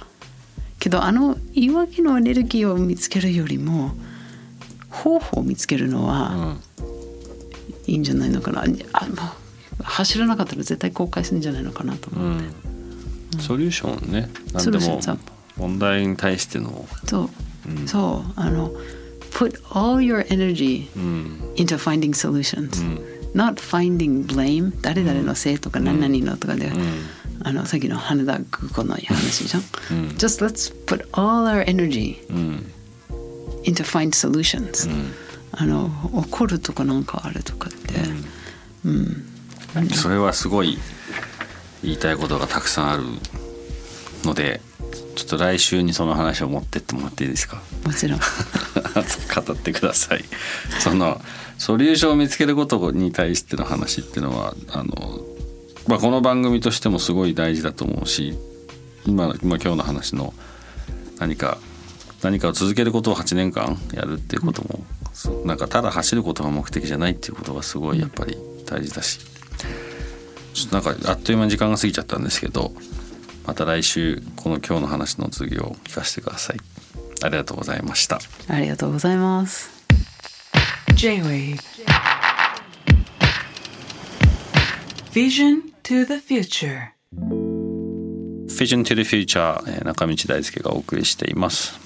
[0.80, 3.92] けどあの言い訳のエネルギーを見つけるよりも
[4.92, 6.58] 方法を見つけるのは、
[7.88, 8.64] いいんじゃないのかな。
[8.94, 12.46] あ、まあ、走らなかったら絶対後悔するんじゃないのかなと思って、
[13.36, 14.30] うん、ソリューションね。
[14.54, 15.02] 何でも
[15.58, 16.86] 問題に対しての。
[17.06, 17.30] そう、
[17.70, 18.34] うん、そう。
[18.36, 18.72] あの
[19.32, 20.88] put all your energy
[21.56, 22.84] into finding solutions、
[23.34, 24.74] not finding blame.
[24.82, 26.72] 誰々のせいとか何々のとかで、
[27.44, 29.64] あのさっきの羽田空港の話じゃん、
[30.18, 32.18] just let's put all our energy
[33.64, 34.90] into find solutions、
[35.52, 37.96] あの怒るとかなんかあるとかって、
[38.86, 39.26] うん。
[39.94, 40.78] それはすごい
[41.84, 43.04] 言いたいことがたくさんある
[44.26, 44.60] ので
[45.16, 47.62] ちょっと来週にその話を持ってってもらっていいですか？
[47.86, 48.20] もちろん。
[49.34, 50.26] 語ってください。
[50.80, 51.22] その
[51.58, 55.22] ソリューションを見つけることに対しての話っていうのはあの、
[55.88, 58.38] まあ、この番組としてもすごい大事だと思うし
[59.06, 60.34] 今今今日の話の
[61.20, 61.58] 何か
[62.24, 64.80] 何かを続けることを8年間やるっていうことも、
[65.42, 69.20] うん、なんかただ走ることが目的じゃないっていうことがすごいやっぱり大事だし、
[70.54, 72.72] ちょっとなんかあっという間に時間が過ぎちゃったんですけど
[73.46, 76.58] また来週この今日の話の次を聞かせてください。
[77.24, 78.20] ありがとうございました。
[78.48, 79.82] ありがとうございます。
[80.96, 81.58] J-Wave
[85.14, 86.92] Vision to the Future
[88.48, 91.80] Vision to the Future 中道大輔がお送りしています、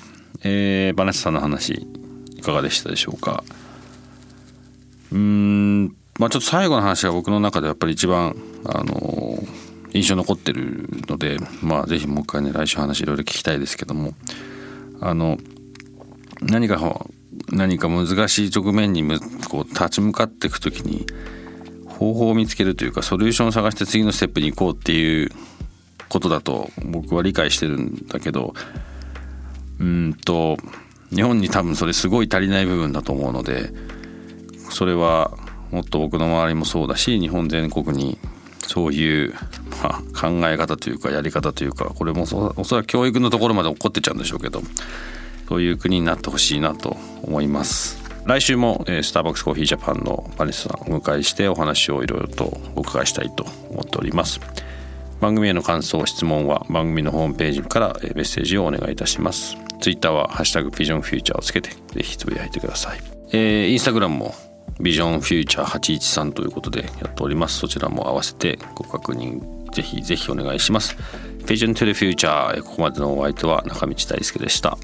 [0.44, 1.88] えー、バネスさんの話
[2.36, 3.44] いかがでしたでしょうか？
[5.12, 9.40] うんまあちょっと最後の話が僕の中でやっぱり一番あの
[9.94, 14.14] 印象残ってるのでまあ是非もう一回ね来週話いろいろ聞きたいですけども
[15.00, 15.38] あの
[16.42, 17.06] 何か
[17.50, 19.04] 何か難しい直面に
[19.50, 21.06] こう立ち向かっていく時に
[21.86, 25.30] 方法を見つけるというかソリューションを探して次のステップに行こうっていう
[26.10, 28.54] ことだと僕は理解してるんだけど
[29.80, 30.58] うんと
[31.10, 33.72] 日本に多分それすごい足りない部分だと思うので
[34.70, 35.38] それは
[35.72, 38.18] もっと僕の周りもそうだし日本全国に
[38.62, 39.34] そういう、
[39.84, 44.62] まあ、考え方というかやり方というかこれもそおそらく教育のところまで起こってちゃうんでしょうけど
[45.48, 48.04] そういう国になってほしいなと思います。
[48.26, 54.40] 来週も、え、スターバックスコーヒージャパンのマリスさんをお迎えしてお話をいろいろとお伺いしたいと思っております。
[55.22, 59.65] 番組への感想質問は番組のホームページからメッセージをお願いいたします。
[59.80, 63.00] ツイッターはハッシュタグビジョンフューチャーをつけてぜひつぶやいてください、
[63.32, 64.36] えー、インスタグラムも
[64.80, 67.60] ビジョンフューチャー813ということでやっております。
[67.60, 70.96] そちらも合わせてご確認ぜひぜひお願いします。
[71.46, 74.78] Vision to the Future ここまでのお相手は中道大輔でした。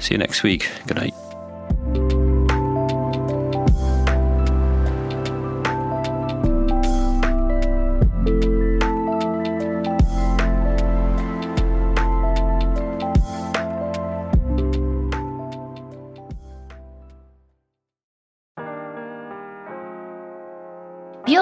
[0.00, 0.62] See you next week.
[0.86, 1.23] Good night.